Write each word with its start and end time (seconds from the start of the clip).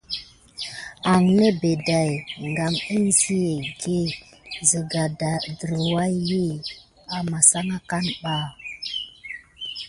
Mis 1.21 1.31
nebet 1.39 1.79
day 1.89 2.11
game 2.55 2.79
kisigué 2.83 3.99
sika 4.69 5.03
va 5.19 5.31
tuyani 5.59 6.43
akamasan 7.17 7.69
aka. 7.77 7.99